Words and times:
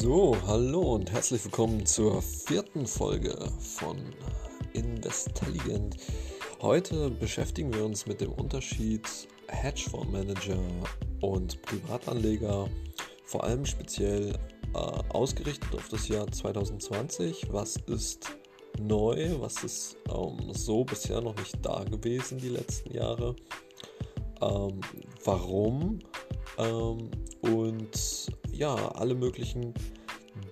So, 0.00 0.36
hallo 0.46 0.94
und 0.94 1.10
herzlich 1.10 1.44
willkommen 1.44 1.84
zur 1.84 2.22
vierten 2.22 2.86
Folge 2.86 3.36
von 3.58 3.96
Investelligent. 4.72 5.96
Heute 6.62 7.10
beschäftigen 7.10 7.74
wir 7.74 7.84
uns 7.84 8.06
mit 8.06 8.20
dem 8.20 8.30
Unterschied 8.30 9.02
Hedgefondsmanager 9.48 10.60
und 11.20 11.60
Privatanleger, 11.62 12.68
vor 13.24 13.42
allem 13.42 13.66
speziell 13.66 14.38
äh, 14.72 14.78
ausgerichtet 15.08 15.74
auf 15.74 15.88
das 15.88 16.06
Jahr 16.06 16.30
2020. 16.30 17.48
Was 17.50 17.76
ist 17.88 18.38
neu? 18.78 19.40
Was 19.40 19.64
ist 19.64 19.96
ähm, 20.14 20.52
so 20.52 20.84
bisher 20.84 21.20
noch 21.20 21.36
nicht 21.36 21.56
da 21.60 21.82
gewesen 21.82 22.38
die 22.38 22.50
letzten 22.50 22.94
Jahre? 22.94 23.34
Ähm, 24.40 24.80
warum? 25.24 25.98
Ähm, 26.56 27.10
und 27.42 28.28
ja, 28.58 28.74
alle 28.74 29.14
möglichen 29.14 29.72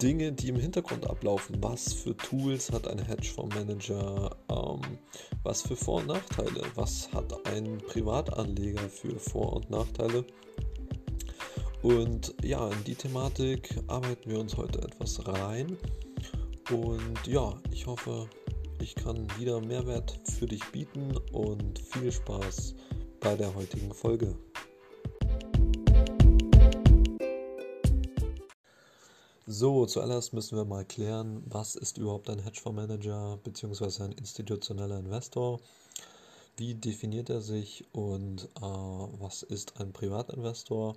Dinge, 0.03 0.33
die 0.33 0.49
im 0.49 0.57
Hintergrund 0.57 1.09
ablaufen. 1.09 1.57
Was 1.61 1.93
für 1.93 2.17
Tools 2.17 2.71
hat 2.73 2.89
ein 2.89 2.99
Hedgefondsmanager? 2.99 4.37
Ähm, 4.51 4.81
was 5.43 5.63
für 5.63 5.77
Vor- 5.77 6.01
und 6.01 6.09
Nachteile? 6.09 6.63
Was 6.75 7.13
hat 7.13 7.47
ein 7.47 7.79
Privatanleger 7.79 8.89
für 8.89 9.19
Vor- 9.19 9.55
und 9.55 9.71
Nachteile? 9.71 10.25
Und 11.83 12.35
ja, 12.43 12.69
in 12.69 12.85
die 12.85 12.95
Thematik 12.95 13.77
arbeiten 13.87 14.31
wir 14.31 14.41
uns 14.41 14.57
heute 14.57 14.81
etwas 14.81 15.27
rein. 15.27 15.77
Und 16.71 17.27
ja, 17.27 17.55
ich 17.71 17.87
hoffe, 17.87 18.29
ich 18.81 18.95
kann 18.95 19.27
wieder 19.39 19.61
Mehrwert 19.61 20.19
für 20.25 20.47
dich 20.47 20.65
bieten 20.73 21.17
und 21.33 21.79
viel 21.79 22.11
Spaß 22.11 22.75
bei 23.21 23.37
der 23.37 23.55
heutigen 23.55 23.93
Folge. 23.93 24.37
So, 29.49 29.87
zuallererst 29.87 30.33
müssen 30.33 30.59
wir 30.59 30.65
mal 30.65 30.85
klären, 30.85 31.41
was 31.47 31.77
ist 31.77 31.99
überhaupt 31.99 32.29
ein 32.31 32.41
Hedgefondsmanager 32.41 33.39
bzw. 33.45 34.03
ein 34.03 34.11
institutioneller 34.13 34.99
Investor? 34.99 35.61
Wie 36.57 36.75
definiert 36.75 37.31
er 37.31 37.41
sich 37.41 37.85
und 37.93 38.47
äh, 38.57 38.61
was 38.61 39.45
ist 39.45 39.81
ein 39.81 39.93
Privatinvestor? 39.93 40.97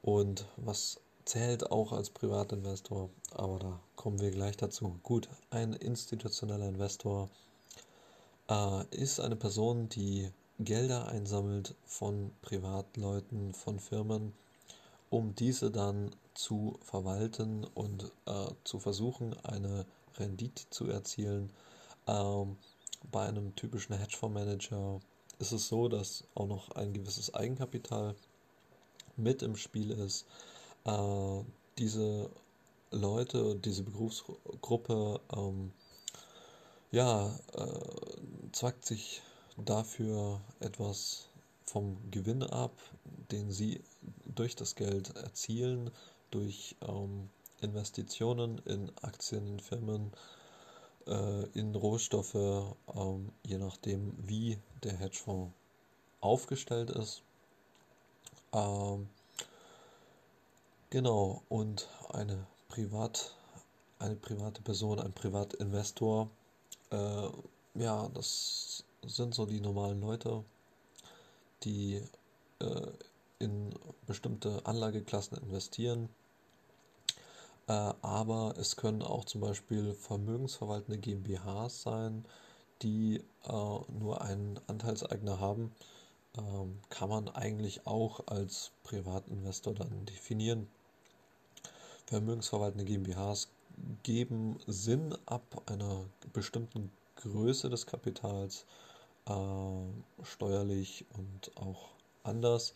Und 0.00 0.46
was 0.56 0.98
zählt 1.26 1.70
auch 1.70 1.92
als 1.92 2.08
Privatinvestor? 2.08 3.10
Aber 3.34 3.58
da 3.58 3.80
kommen 3.96 4.18
wir 4.18 4.30
gleich 4.30 4.56
dazu. 4.56 4.98
Gut, 5.02 5.28
ein 5.50 5.74
institutioneller 5.74 6.68
Investor 6.68 7.28
äh, 8.48 8.84
ist 8.92 9.20
eine 9.20 9.36
Person, 9.36 9.90
die 9.90 10.30
Gelder 10.58 11.08
einsammelt 11.08 11.74
von 11.84 12.30
Privatleuten, 12.40 13.52
von 13.52 13.78
Firmen, 13.78 14.32
um 15.10 15.34
diese 15.34 15.70
dann 15.70 16.14
zu 16.34 16.78
verwalten 16.82 17.64
und 17.74 18.12
äh, 18.26 18.48
zu 18.64 18.78
versuchen, 18.78 19.34
eine 19.44 19.86
Rendite 20.18 20.68
zu 20.70 20.88
erzielen. 20.88 21.50
Ähm, 22.06 22.56
bei 23.10 23.26
einem 23.26 23.54
typischen 23.56 23.96
Hedgefondsmanager 23.96 25.00
ist 25.38 25.52
es 25.52 25.68
so, 25.68 25.88
dass 25.88 26.24
auch 26.34 26.46
noch 26.46 26.70
ein 26.72 26.92
gewisses 26.92 27.34
Eigenkapital 27.34 28.14
mit 29.16 29.42
im 29.42 29.56
Spiel 29.56 29.90
ist. 29.90 30.26
Äh, 30.84 31.42
diese 31.78 32.30
Leute, 32.90 33.56
diese 33.56 33.82
Berufsgruppe, 33.82 35.20
ähm, 35.34 35.72
ja, 36.90 37.28
äh, 37.54 38.52
zwackt 38.52 38.86
sich 38.86 39.22
dafür 39.56 40.40
etwas 40.60 41.28
vom 41.64 41.98
Gewinn 42.10 42.42
ab, 42.42 42.72
den 43.30 43.50
sie 43.50 43.80
durch 44.38 44.56
das 44.56 44.74
Geld 44.74 45.16
erzielen, 45.16 45.90
durch 46.30 46.76
ähm, 46.82 47.28
Investitionen 47.60 48.58
in 48.64 48.92
Aktien, 49.02 49.46
in 49.46 49.60
Firmen, 49.60 50.12
äh, 51.06 51.44
in 51.58 51.74
Rohstoffe, 51.74 52.34
ähm, 52.34 53.32
je 53.42 53.58
nachdem, 53.58 54.14
wie 54.18 54.58
der 54.82 54.96
Hedgefonds 54.96 55.52
aufgestellt 56.20 56.90
ist. 56.90 57.22
Ähm, 58.52 59.08
genau, 60.90 61.42
und 61.48 61.88
eine 62.10 62.46
Privat, 62.68 63.34
eine 63.98 64.16
private 64.16 64.62
Person, 64.62 65.00
ein 65.00 65.12
Privatinvestor, 65.12 66.28
äh, 66.90 67.28
ja, 67.74 68.08
das 68.14 68.84
sind 69.06 69.34
so 69.34 69.46
die 69.46 69.60
normalen 69.60 70.00
Leute, 70.00 70.44
die 71.62 72.02
äh, 72.60 72.86
in 73.38 73.74
bestimmte 74.06 74.64
Anlageklassen 74.64 75.38
investieren. 75.38 76.08
Äh, 77.68 77.72
aber 77.72 78.54
es 78.58 78.76
können 78.76 79.02
auch 79.02 79.24
zum 79.24 79.40
Beispiel 79.40 79.94
vermögensverwaltende 79.94 80.98
GmbHs 80.98 81.82
sein, 81.82 82.24
die 82.82 83.22
äh, 83.44 83.48
nur 83.48 84.20
einen 84.22 84.60
Anteilseigner 84.66 85.40
haben. 85.40 85.72
Ähm, 86.36 86.78
kann 86.90 87.08
man 87.08 87.28
eigentlich 87.28 87.86
auch 87.86 88.26
als 88.26 88.70
Privatinvestor 88.84 89.74
dann 89.74 90.04
definieren. 90.04 90.68
Vermögensverwaltende 92.06 92.84
GmbHs 92.84 93.48
geben 94.02 94.58
Sinn 94.66 95.16
ab 95.26 95.62
einer 95.66 96.04
bestimmten 96.32 96.92
Größe 97.16 97.68
des 97.68 97.86
Kapitals, 97.86 98.64
äh, 99.26 99.32
steuerlich 100.22 101.04
und 101.16 101.50
auch 101.56 101.88
anders. 102.22 102.74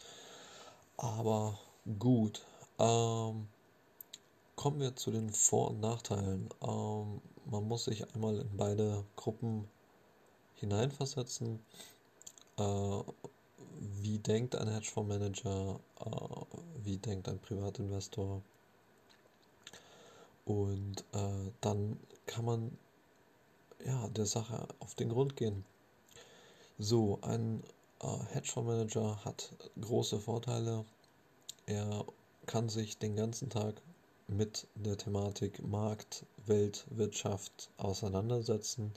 Aber 1.01 1.59
gut. 1.99 2.45
Ähm, 2.79 3.49
kommen 4.55 4.81
wir 4.81 4.97
zu 4.97 5.11
den 5.11 5.31
Vor- 5.31 5.71
und 5.71 5.81
Nachteilen. 5.81 6.51
Ähm, 6.63 7.23
man 7.47 7.67
muss 7.67 7.87
sich 7.87 8.15
einmal 8.15 8.37
in 8.37 8.57
beide 8.59 9.03
Gruppen 9.17 9.67
hineinversetzen. 10.57 11.65
Äh, 12.59 13.03
wie 14.03 14.19
denkt 14.19 14.55
ein 14.57 14.69
Hedgefondsmanager? 14.69 15.81
Äh, 16.01 16.85
wie 16.85 16.99
denkt 16.99 17.31
ein 17.31 17.39
Privatinvestor? 17.39 18.43
Und 20.45 21.03
äh, 21.13 21.51
dann 21.63 21.99
kann 22.27 22.45
man 22.45 22.79
ja, 23.87 24.07
der 24.09 24.27
Sache 24.27 24.69
auf 24.81 24.95
den 24.97 25.09
Grund 25.09 25.35
gehen. 25.35 25.65
So, 26.79 27.19
ein 27.23 27.63
Hedgefondsmanager 28.03 29.25
hat 29.25 29.53
große 29.81 30.21
Vorteile. 30.21 30.85
Er 31.67 32.05
kann 32.47 32.69
sich 32.69 32.99
den 32.99 33.15
ganzen 33.15 33.51
Tag 33.51 33.83
mit 34.27 34.67
der 34.75 34.97
Thematik 34.97 35.63
Markt, 35.67 36.25
Welt, 36.47 36.87
Wirtschaft 36.91 37.71
auseinandersetzen. 37.77 38.93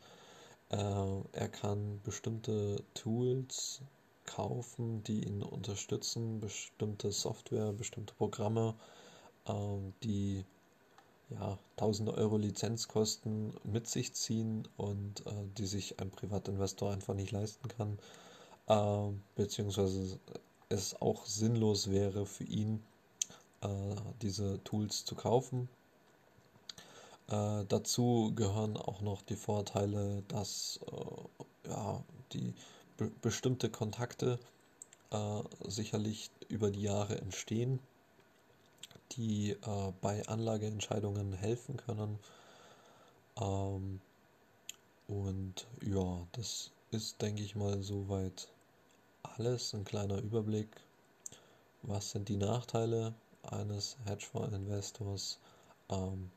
Äh, 0.70 0.78
er 0.78 1.50
kann 1.50 2.00
bestimmte 2.04 2.82
Tools 2.94 3.82
kaufen, 4.26 5.04
die 5.04 5.26
ihn 5.26 5.44
unterstützen, 5.44 6.40
bestimmte 6.40 7.12
Software, 7.12 7.74
bestimmte 7.74 8.14
Programme, 8.14 8.74
äh, 9.46 9.54
die 10.04 10.46
ja, 11.30 11.58
tausende 11.76 12.14
Euro 12.14 12.38
Lizenzkosten 12.38 13.54
mit 13.64 13.88
sich 13.88 14.14
ziehen 14.14 14.68
und 14.78 15.26
äh, 15.26 15.32
die 15.58 15.66
sich 15.66 16.00
ein 16.00 16.12
Privatinvestor 16.12 16.92
einfach 16.92 17.16
nicht 17.16 17.32
leisten 17.32 17.68
kann, 17.68 17.98
äh, 18.68 19.10
beziehungsweise 19.36 20.20
es 20.70 21.00
auch 21.02 21.26
sinnlos 21.26 21.90
wäre 21.90 22.26
für 22.26 22.44
ihn, 22.46 22.84
äh, 23.62 23.68
diese 24.22 24.64
Tools 24.64 25.06
zu 25.06 25.16
kaufen. 25.16 25.70
Äh, 27.30 27.66
dazu 27.68 28.34
gehören 28.36 28.78
auch 28.78 29.02
noch 29.02 29.22
die 29.22 29.36
Vorteile, 29.36 30.24
dass 30.28 30.80
äh, 30.92 31.70
ja, 31.70 32.04
die 32.34 32.54
be 32.98 33.12
bestimmte 33.22 33.70
Kontakte 33.70 34.40
äh, 35.12 35.42
sicherlich 35.68 36.30
über 36.50 36.72
die 36.72 36.84
Jahre 36.84 37.18
entstehen 37.18 37.80
die 39.18 39.52
äh, 39.52 39.94
bei 40.02 40.26
Anlageentscheidungen 40.28 41.34
helfen 41.34 41.78
können. 41.78 42.20
Ähm, 43.40 44.00
und 45.08 45.68
ja, 45.82 46.26
das 46.32 46.72
ist, 46.92 47.22
denke 47.22 47.44
ich 47.44 47.56
mal, 47.56 47.82
soweit 47.82 48.48
alles. 49.38 49.74
Ein 49.74 49.84
kleiner 49.84 50.20
Überblick. 50.20 50.70
Was 51.82 52.12
sind 52.12 52.30
die 52.30 52.38
Nachteile 52.38 53.14
eines 53.44 53.98
Hedgefonds-Investors? 54.06 55.40
Ähm, 55.90 56.32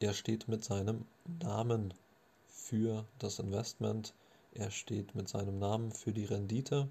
er 0.00 0.12
steht 0.12 0.48
mit 0.48 0.64
seinem 0.64 1.06
Namen 1.40 1.94
für 2.48 3.04
das 3.18 3.38
Investment. 3.38 4.14
Er 4.54 4.70
steht 4.70 5.14
mit 5.14 5.28
seinem 5.28 5.58
Namen 5.58 5.92
für 5.92 6.12
die 6.12 6.24
Rendite. 6.24 6.88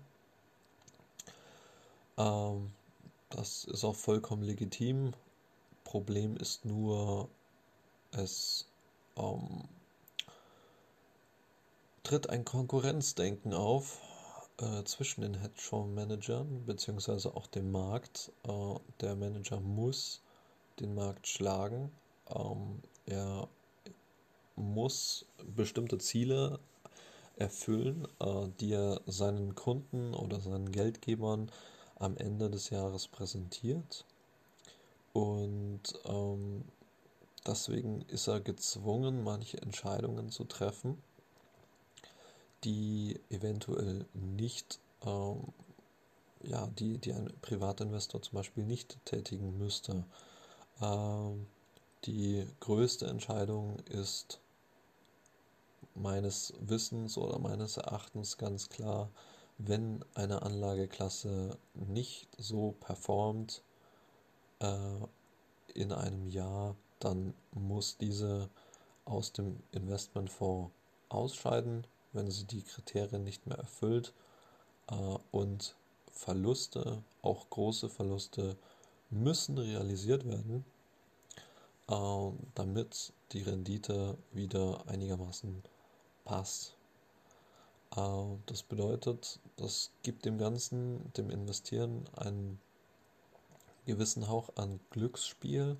Ähm, 2.18 2.72
das 3.30 3.66
ist 3.66 3.84
auch 3.84 3.96
vollkommen 3.96 4.44
legitim. 4.44 5.14
Problem 5.84 6.38
ist 6.38 6.66
nur, 6.66 7.30
es 8.12 8.68
ähm, 9.18 9.68
tritt 12.04 12.30
ein 12.30 12.46
Konkurrenzdenken 12.46 13.54
auf 13.54 14.00
äh, 14.62 14.84
zwischen 14.86 15.22
den 15.22 15.34
Hedgefonds-Managern 15.34 16.66
bzw. 16.66 17.30
auch 17.30 17.48
dem 17.48 17.72
Markt. 17.72 18.32
Äh, 18.44 18.76
der 19.02 19.16
Manager 19.16 19.60
muss 19.60 20.22
den 20.80 20.94
Markt 20.94 21.28
schlagen. 21.28 21.92
Ähm, 22.30 22.82
er 23.06 23.48
muss 24.56 25.26
bestimmte 25.56 25.98
Ziele 25.98 26.60
erfüllen, 27.38 28.08
äh, 28.20 28.48
die 28.60 28.74
er 28.74 29.02
seinen 29.08 29.56
Kunden 29.56 30.14
oder 30.14 30.40
seinen 30.40 30.72
Geldgebern 30.72 31.52
am 31.96 32.18
Ende 32.18 32.50
des 32.50 32.70
Jahres 32.70 33.08
präsentiert. 33.08 34.06
Und 35.14 35.82
ähm, 36.06 36.64
deswegen 37.46 38.02
ist 38.04 38.28
er 38.28 38.40
gezwungen, 38.40 39.24
manche 39.24 39.62
Entscheidungen 39.62 40.30
zu 40.30 40.46
treffen, 40.46 41.02
die 42.64 43.20
eventuell 43.30 44.06
nicht, 44.14 44.80
ähm, 45.06 45.48
ja, 46.44 46.68
die, 46.68 46.98
die 46.98 47.14
ein 47.14 47.32
Privatinvestor 47.42 48.22
zum 48.22 48.38
Beispiel 48.38 48.66
nicht 48.66 48.98
tätigen 49.06 49.58
müsste. 49.58 50.04
Ähm, 50.82 51.48
die 52.06 52.48
größte 52.60 53.08
Entscheidung 53.08 53.80
ist 53.90 54.40
meines 55.94 56.54
Wissens 56.60 57.18
oder 57.18 57.38
meines 57.40 57.78
Erachtens 57.78 58.38
ganz 58.38 58.70
klar, 58.70 59.10
wenn 59.58 60.04
eine 60.16 60.42
Anlageklasse 60.42 61.58
nicht 61.74 62.28
so 62.38 62.76
performt 62.80 63.62
äh, 64.60 65.06
in 65.74 65.92
einem 65.92 66.28
Jahr, 66.28 66.76
dann 67.00 67.34
muss 67.52 67.98
diese 67.98 68.50
aus 69.06 69.34
dem 69.34 69.62
Investmentfonds 69.72 70.72
ausscheiden, 71.10 71.86
wenn 72.14 72.30
sie 72.30 72.46
die 72.46 72.64
Kriterien 72.64 73.24
nicht 73.24 73.48
mehr 73.48 73.58
erfüllt 73.58 74.14
äh, 74.90 75.18
und 75.32 75.76
Verluste, 76.12 77.02
auch 77.22 77.50
große 77.50 77.90
Verluste, 77.90 78.58
müssen 79.10 79.58
realisiert 79.58 80.26
werden, 80.26 80.66
äh, 81.90 82.32
damit 82.56 83.14
die 83.32 83.42
Rendite 83.42 84.18
wieder 84.32 84.84
einigermaßen 84.88 85.64
passt. 86.26 86.76
Äh, 87.96 88.26
das 88.46 88.64
bedeutet, 88.64 89.40
das 89.58 89.92
gibt 90.04 90.26
dem 90.26 90.38
Ganzen, 90.38 91.12
dem 91.14 91.30
Investieren 91.30 92.06
einen 92.16 92.60
gewissen 93.86 94.28
Hauch 94.28 94.50
an 94.56 94.80
Glücksspiel, 94.92 95.78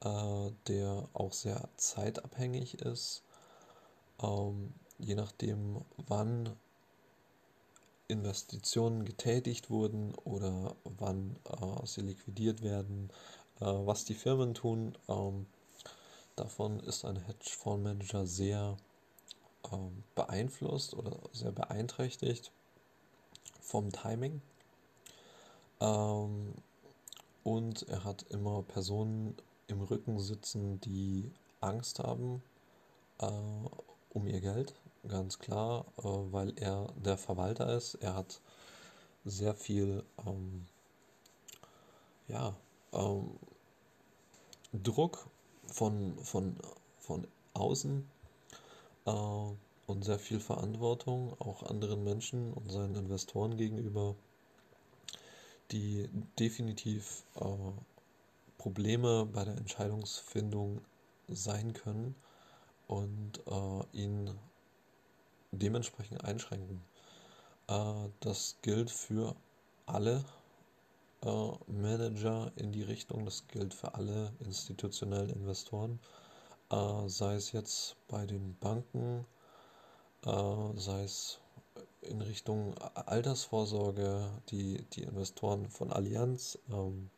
äh, 0.00 0.50
der 0.68 1.08
auch 1.12 1.32
sehr 1.32 1.68
zeitabhängig 1.76 2.80
ist. 2.80 3.22
Ähm, 4.22 4.72
je 4.98 5.14
nachdem, 5.14 5.80
wann 6.06 6.56
Investitionen 8.08 9.04
getätigt 9.04 9.70
wurden 9.70 10.14
oder 10.24 10.76
wann 10.98 11.36
äh, 11.44 11.86
sie 11.86 12.02
liquidiert 12.02 12.62
werden, 12.62 13.10
äh, 13.60 13.64
was 13.64 14.04
die 14.04 14.14
Firmen 14.14 14.54
tun. 14.54 14.96
Ähm, 15.08 15.46
davon 16.36 16.80
ist 16.80 17.04
ein 17.04 17.16
Hedgefondsmanager 17.16 18.26
sehr 18.26 18.76
ähm, 19.72 20.04
beeinflusst 20.14 20.94
oder 20.94 21.18
sehr 21.32 21.52
beeinträchtigt 21.52 22.52
vom 23.60 23.90
Timing. 23.90 24.42
Ähm, 25.80 26.54
und 27.42 27.88
er 27.88 28.04
hat 28.04 28.24
immer 28.30 28.62
Personen 28.62 29.36
im 29.66 29.82
Rücken 29.82 30.20
sitzen, 30.20 30.80
die 30.80 31.30
Angst 31.60 31.98
haben 31.98 32.42
äh, 33.18 33.30
um 34.10 34.26
ihr 34.26 34.40
Geld, 34.40 34.74
ganz 35.08 35.38
klar, 35.38 35.86
äh, 35.98 36.02
weil 36.02 36.52
er 36.58 36.92
der 36.96 37.16
Verwalter 37.18 37.74
ist. 37.76 37.94
Er 37.96 38.14
hat 38.14 38.40
sehr 39.24 39.54
viel 39.54 40.04
ähm, 40.26 40.66
ja, 42.28 42.54
ähm, 42.92 43.30
Druck 44.72 45.26
von, 45.66 46.16
von, 46.18 46.56
von 46.98 47.26
außen 47.54 48.08
äh, 49.06 49.10
und 49.86 50.04
sehr 50.04 50.18
viel 50.18 50.40
Verantwortung 50.40 51.38
auch 51.40 51.62
anderen 51.64 52.04
Menschen 52.04 52.52
und 52.52 52.70
seinen 52.70 52.96
Investoren 52.96 53.56
gegenüber, 53.56 54.14
die 55.70 56.08
definitiv 56.38 57.24
äh, 57.36 57.44
Probleme 58.58 59.26
bei 59.26 59.44
der 59.44 59.56
Entscheidungsfindung 59.56 60.80
sein 61.28 61.72
können 61.72 62.14
und 62.86 63.40
äh, 63.46 63.96
ihn 63.96 64.30
dementsprechend 65.58 66.24
einschränken. 66.24 66.82
Äh, 67.68 68.08
das 68.20 68.56
gilt 68.62 68.90
für 68.90 69.34
alle 69.86 70.24
äh, 71.22 71.50
Manager 71.66 72.52
in 72.56 72.72
die 72.72 72.82
Richtung, 72.82 73.24
das 73.24 73.46
gilt 73.48 73.74
für 73.74 73.94
alle 73.94 74.32
institutionellen 74.40 75.30
Investoren 75.30 75.98
äh, 76.70 77.08
sei 77.08 77.34
es 77.34 77.52
jetzt 77.52 77.96
bei 78.08 78.26
den 78.26 78.56
Banken, 78.58 79.26
äh, 80.24 80.78
sei 80.78 81.04
es 81.04 81.38
in 82.02 82.20
Richtung 82.20 82.74
Altersvorsorge, 82.78 84.30
die, 84.50 84.82
die 84.92 85.02
Investoren 85.02 85.68
von 85.70 85.92
Allianz. 85.92 86.58
Ähm, 86.70 87.10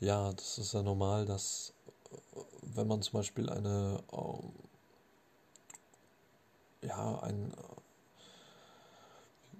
ja, 0.00 0.32
das 0.32 0.58
ist 0.58 0.74
ja 0.74 0.82
normal, 0.82 1.24
dass 1.24 1.72
wenn 2.62 2.86
man 2.86 3.02
zum 3.02 3.14
Beispiel 3.14 3.48
eine, 3.50 4.02
ähm, 4.12 4.52
ja, 6.82 7.18
ein, 7.20 7.52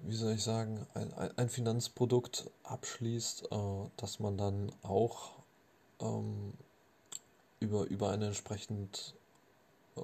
wie 0.03 0.15
soll 0.15 0.33
ich 0.33 0.43
sagen, 0.43 0.87
ein, 0.95 1.13
ein 1.13 1.49
Finanzprodukt 1.49 2.51
abschließt, 2.63 3.51
äh, 3.51 3.91
dass 3.97 4.21
man 4.21 4.39
dann 4.39 4.73
auch 4.83 5.31
ähm, 6.01 6.55
über, 7.61 7.85
über 7.85 8.11
eine 8.11 8.27
entsprechend 8.27 9.15
äh, 9.97 10.01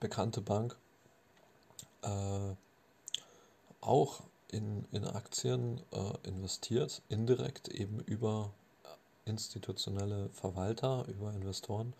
bekannte 0.00 0.40
Bank 0.40 0.76
äh, 2.02 2.54
auch 3.80 4.22
in, 4.50 4.86
in 4.92 5.04
Aktien 5.04 5.80
äh, 5.92 6.28
investiert, 6.28 7.02
indirekt 7.08 7.68
eben 7.68 8.00
über 8.00 8.52
institutionelle 9.24 10.28
Verwalter, 10.30 11.06
über 11.08 11.32
Investoren, 11.32 11.92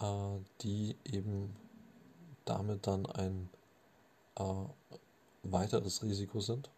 äh, 0.00 0.04
die 0.62 0.96
eben 1.04 1.54
damit 2.44 2.86
dann 2.86 3.06
ein 3.06 3.48
weiteres 5.42 6.02
Risiko 6.02 6.40
sind. 6.40 6.70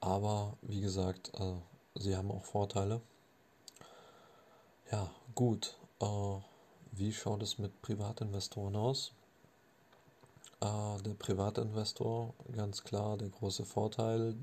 Aber 0.00 0.56
wie 0.62 0.80
gesagt, 0.80 1.32
äh, 1.34 1.54
sie 1.94 2.16
haben 2.16 2.30
auch 2.30 2.44
Vorteile. 2.44 3.00
Ja, 4.92 5.10
gut. 5.34 5.76
Äh, 6.00 6.06
wie 6.92 7.12
schaut 7.12 7.42
es 7.42 7.58
mit 7.58 7.82
Privatinvestoren 7.82 8.76
aus? 8.76 9.12
Äh, 10.60 11.02
der 11.02 11.14
Privatinvestor, 11.14 12.34
ganz 12.52 12.84
klar, 12.84 13.16
der 13.16 13.28
große 13.28 13.64
Vorteil 13.64 14.36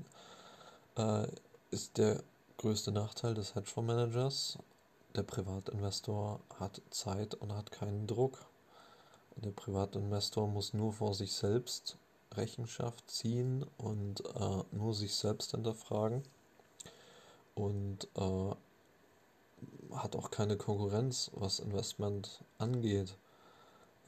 äh, 0.96 1.26
ist 1.70 1.98
der 1.98 2.22
größte 2.58 2.92
Nachteil 2.92 3.34
des 3.34 3.54
Hedgefondsmanagers. 3.54 4.58
Der 5.16 5.22
Privatinvestor 5.22 6.40
hat 6.58 6.82
Zeit 6.90 7.34
und 7.34 7.52
hat 7.52 7.72
keinen 7.72 8.06
Druck. 8.06 8.46
Der 9.36 9.50
Privatinvestor 9.50 10.46
muss 10.46 10.74
nur 10.74 10.92
vor 10.92 11.14
sich 11.14 11.32
selbst 11.32 11.96
Rechenschaft 12.32 13.10
ziehen 13.10 13.64
und 13.78 14.20
äh, 14.24 14.62
nur 14.72 14.94
sich 14.94 15.14
selbst 15.14 15.50
hinterfragen. 15.50 16.22
Und 17.54 18.08
äh, 18.16 18.54
hat 19.94 20.16
auch 20.16 20.30
keine 20.30 20.56
Konkurrenz, 20.56 21.30
was 21.34 21.60
Investment 21.60 22.40
angeht. 22.58 23.16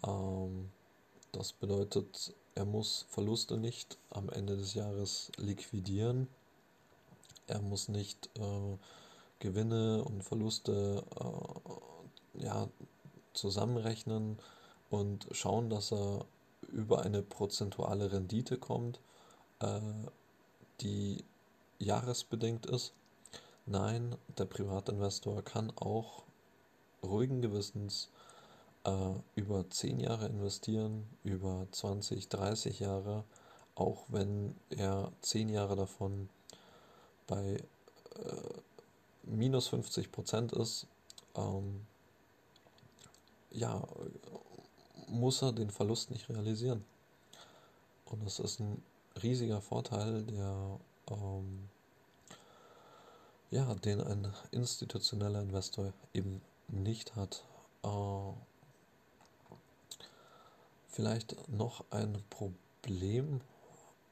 Ähm, 0.04 0.70
das 1.32 1.52
bedeutet, 1.52 2.34
er 2.54 2.64
muss 2.64 3.06
Verluste 3.10 3.56
nicht 3.56 3.98
am 4.10 4.28
Ende 4.30 4.56
des 4.56 4.74
Jahres 4.74 5.30
liquidieren. 5.36 6.28
Er 7.46 7.60
muss 7.60 7.88
nicht 7.88 8.30
äh, 8.38 8.76
Gewinne 9.38 10.02
und 10.04 10.24
Verluste 10.24 11.04
äh, 11.20 12.44
ja, 12.44 12.68
zusammenrechnen 13.34 14.38
und 14.90 15.26
schauen, 15.32 15.70
dass 15.70 15.92
er 15.92 16.24
über 16.68 17.02
eine 17.02 17.22
prozentuale 17.22 18.12
Rendite 18.12 18.58
kommt, 18.58 19.00
äh, 19.60 19.80
die 20.80 21.24
jahresbedingt 21.78 22.66
ist. 22.66 22.92
Nein, 23.66 24.16
der 24.38 24.44
Privatinvestor 24.44 25.42
kann 25.42 25.72
auch 25.76 26.22
ruhigen 27.02 27.42
Gewissens 27.42 28.10
äh, 28.84 29.12
über 29.34 29.68
10 29.68 30.00
Jahre 30.00 30.26
investieren, 30.26 31.06
über 31.24 31.66
20, 31.72 32.28
30 32.28 32.80
Jahre, 32.80 33.24
auch 33.74 34.04
wenn 34.08 34.54
er 34.70 35.12
10 35.22 35.48
Jahre 35.48 35.76
davon 35.76 36.28
bei 37.26 37.56
äh, 38.14 38.60
minus 39.24 39.68
50 39.68 40.12
Prozent 40.12 40.52
ist. 40.52 40.86
Ähm, 41.34 41.86
ja, 43.50 43.82
muss 45.08 45.42
er 45.42 45.52
den 45.52 45.70
Verlust 45.70 46.10
nicht 46.10 46.28
realisieren. 46.28 46.84
Und 48.06 48.24
das 48.24 48.38
ist 48.38 48.60
ein 48.60 48.82
riesiger 49.22 49.60
Vorteil, 49.60 50.22
der 50.24 50.78
ähm, 51.10 51.68
ja, 53.50 53.74
den 53.74 54.00
ein 54.00 54.32
institutioneller 54.50 55.40
Investor 55.40 55.92
eben 56.12 56.42
nicht 56.68 57.16
hat. 57.16 57.44
Äh, 57.82 58.32
vielleicht 60.88 61.48
noch 61.48 61.84
ein 61.90 62.22
Problem 62.30 63.40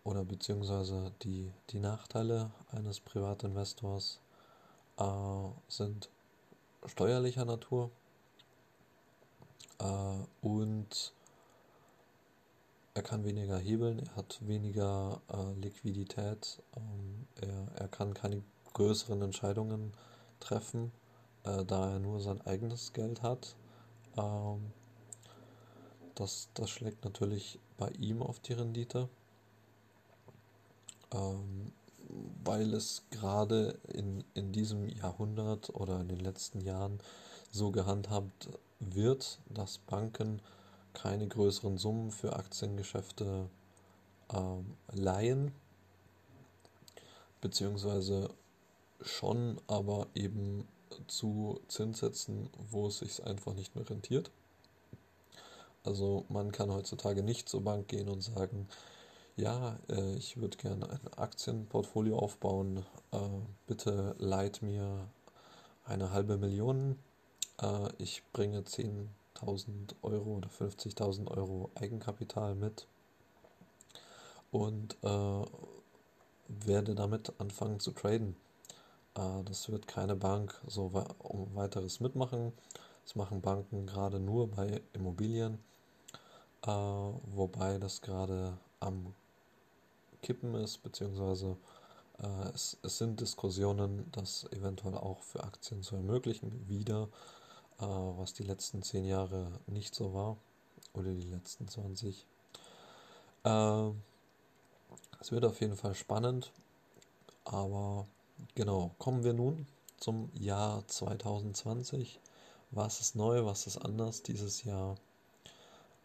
oder 0.05 0.25
beziehungsweise 0.25 1.13
die, 1.23 1.51
die 1.71 1.79
Nachteile 1.79 2.51
eines 2.71 3.01
Privatinvestors 3.01 4.21
äh, 4.99 5.49
sind 5.69 6.11
steuerlicher 6.87 7.45
Natur 7.45 7.91
äh, 9.79 10.47
und 10.47 11.13
er 12.95 13.03
kann 13.03 13.25
weniger 13.25 13.59
hebeln, 13.59 13.99
er 13.99 14.17
hat 14.17 14.39
weniger 14.47 15.21
äh, 15.29 15.53
Liquidität, 15.61 16.63
ähm, 16.77 17.27
er, 17.41 17.83
er 17.83 17.89
kann 17.89 18.15
keine 18.15 18.43
größeren 18.73 19.21
Entscheidungen 19.23 19.93
treffen, 20.39 20.93
äh, 21.45 21.65
da 21.65 21.93
er 21.93 21.99
nur 21.99 22.21
sein 22.21 22.41
eigenes 22.47 22.93
Geld 22.93 23.23
hat. 23.23 23.57
Ähm, 24.17 24.73
das, 26.15 26.49
das 26.55 26.71
schlägt 26.71 27.05
natürlich 27.05 27.59
bei 27.77 27.89
ihm 27.99 28.23
auf 28.23 28.39
die 28.39 28.53
Rendite, 28.53 29.09
ähm, 31.13 31.73
weil 32.45 32.73
es 32.75 33.03
gerade 33.11 33.79
in, 33.93 34.23
in 34.35 34.53
diesem 34.53 34.89
Jahrhundert 34.89 35.71
oder 35.75 36.01
in 36.01 36.09
den 36.09 36.21
letzten 36.21 36.61
Jahren 36.61 37.01
so 37.51 37.73
gehandhabt 37.73 38.49
wird, 38.93 39.39
dass 39.49 39.79
Banken 39.79 40.41
keine 40.93 41.27
größeren 41.27 41.79
Summen 41.79 42.11
für 42.11 42.37
Aktiengeschäfte 42.37 43.49
ähm, 44.33 44.77
leihen, 44.93 45.53
beziehungsweise 47.41 48.31
schon, 49.01 49.61
aber 49.67 50.07
eben 50.15 50.67
zu 51.09 51.61
Zinssätzen, 51.69 52.49
wo 52.71 52.87
es 52.87 52.99
sich 52.99 53.25
einfach 53.25 53.55
nicht 53.55 53.75
mehr 53.75 53.89
rentiert. 53.89 54.31
Also 55.83 56.25
man 56.29 56.53
kann 56.53 56.73
heutzutage 56.73 57.23
nicht 57.23 57.49
zur 57.49 57.63
Bank 57.63 57.89
gehen 57.89 58.09
und 58.09 58.23
sagen, 58.23 58.69
ja, 59.37 59.79
äh, 59.89 60.15
ich 60.15 60.37
würde 60.39 60.57
gerne 60.57 60.89
ein 60.89 61.15
Aktienportfolio 61.17 62.19
aufbauen, 62.19 62.85
äh, 63.13 63.19
bitte 63.67 64.15
leiht 64.19 64.63
mir 64.63 65.09
eine 65.85 66.13
halbe 66.13 66.39
Million, 66.39 66.99
äh, 67.61 67.89
ich 67.99 68.23
bringe 68.33 68.61
10.000 68.61 69.95
Euro 70.03 70.37
oder 70.37 70.49
50.000 70.49 71.29
Euro 71.31 71.71
Eigenkapital 71.75 72.55
mit 72.55 72.87
und 74.51 74.97
äh, 75.03 75.43
werde 76.49 76.95
damit 76.95 77.33
anfangen 77.39 77.81
zu 77.81 77.93
traden. 77.93 78.37
Äh, 79.15 79.43
das 79.45 79.69
wird 79.71 79.87
keine 79.87 80.17
Bank 80.17 80.61
so 80.67 80.93
um 81.19 81.55
weiteres 81.55 82.01
mitmachen. 82.01 82.53
Das 83.05 83.17
machen 83.17 83.41
Banken 83.41 83.87
gerade 83.87 84.19
nur 84.19 84.49
bei 84.49 84.81
Immobilien, 84.95 85.59
äh, 86.63 86.71
wobei 86.71 87.79
das 87.79 88.01
gerade 88.01 88.57
am 88.81 89.15
Kippen 90.23 90.55
ist, 90.55 90.83
beziehungsweise 90.83 91.57
äh, 92.19 92.49
es, 92.55 92.79
es 92.83 92.99
sind 92.99 93.21
Diskussionen, 93.21 94.11
das 94.13 94.47
eventuell 94.53 94.95
auch 94.95 95.23
für 95.23 95.45
Aktien 95.45 95.83
zu 95.83 95.97
ermöglichen, 95.97 96.67
wieder, 96.69 97.09
was 97.79 98.33
die 98.35 98.45
letzten 98.45 98.83
zehn 98.83 99.05
Jahre 99.05 99.61
nicht 99.67 99.95
so 99.95 100.15
war, 100.15 100.37
oder 100.93 101.13
die 101.13 101.31
letzten 101.31 101.69
20. 101.69 102.27
Es 103.45 105.33
wird 105.33 105.45
auf 105.45 105.61
jeden 105.61 105.77
Fall 105.77 105.95
spannend, 105.95 106.53
aber 107.45 108.07
Genau, 108.55 108.95
kommen 108.99 109.25
wir 109.25 109.33
nun 109.33 109.67
zum 109.99 110.31
Jahr 110.35 110.87
2020. 110.87 112.21
Was 112.71 113.01
ist 113.01 113.17
neu, 113.17 113.45
was 113.45 113.67
ist 113.67 113.79
anders 113.79 114.23
dieses 114.23 114.65
Jahr? 114.65 114.97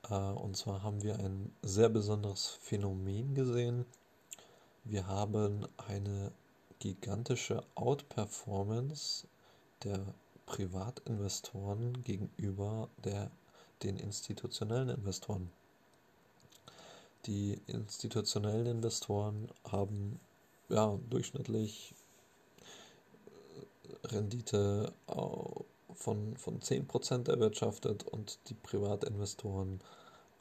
Äh, 0.10 0.14
und 0.14 0.56
zwar 0.56 0.84
haben 0.84 1.02
wir 1.04 1.20
ein 1.20 1.52
sehr 1.62 1.90
besonderes 1.90 2.48
Phänomen 2.48 3.36
gesehen. 3.36 3.86
Wir 4.84 5.08
haben 5.08 5.68
eine 5.88 6.32
gigantische 6.80 7.64
Outperformance 7.76 9.28
der 9.84 10.00
Privatinvestoren 10.50 12.04
gegenüber 12.04 12.90
der, 13.04 13.30
den 13.84 13.98
institutionellen 13.98 14.90
Investoren. 14.90 15.52
Die 17.28 17.62
institutionellen 17.68 18.66
Investoren 18.66 19.48
haben 19.64 20.20
ja 20.70 20.98
durchschnittlich 21.12 21.94
Rendite 24.06 24.92
von, 25.94 26.36
von 26.36 26.60
10% 26.60 27.30
erwirtschaftet 27.30 28.04
und 28.04 28.40
die 28.50 28.56
Privatinvestoren 28.56 29.82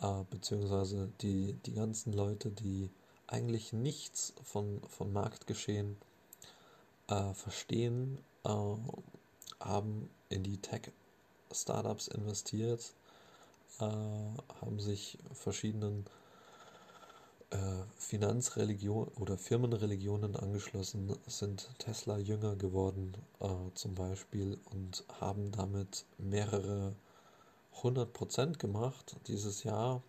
äh, 0.01 0.25
beziehungsweise 0.31 1.11
die, 1.21 1.53
die 1.67 1.75
ganzen 1.75 2.15
Leute, 2.15 2.51
die 2.51 2.89
eigentlich 3.27 3.75
nichts 3.75 4.33
von, 4.43 4.81
von 4.89 5.13
Marktgeschehen 5.13 5.99
äh, 7.09 7.35
verstehen, 7.35 8.19
äh, 8.45 8.49
haben 9.61 10.11
in 10.29 10.43
die 10.43 10.59
Tech-Startups 10.59 12.09
investiert, 12.09 12.95
äh, 13.81 13.85
haben 13.85 14.79
sich 14.79 15.19
verschiedenen 15.33 16.05
äh, 17.51 17.57
Finanzreligion 17.97 19.09
oder 19.09 19.39
Firmenreligionen 19.39 20.37
angeschlossen, 20.37 21.17
sind 21.27 21.71
Tesla 21.79 22.19
jünger 22.19 22.57
geworden 22.57 23.15
äh, 23.41 23.47
zum 23.75 23.95
Beispiel 23.95 24.59
und 24.71 25.05
haben 25.21 25.51
damit 25.53 26.05
mehrere 26.19 26.95
hundert 27.83 28.13
Prozent 28.13 28.59
gemacht 28.59 29.17
dieses 29.29 29.65
Jahr 29.65 30.03